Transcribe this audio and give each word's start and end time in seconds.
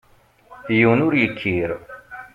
Yiwen 0.75 1.03
ur 1.07 1.13
yekkir. 1.17 1.69